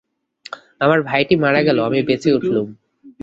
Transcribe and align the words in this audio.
আমার 0.79 0.99
ভাইটি 1.01 1.35
মারা 1.35 1.61
গেল, 1.63 1.77
আমি 1.79 1.99
বেঁচে 2.03 2.29
উঠলুম। 2.33 2.67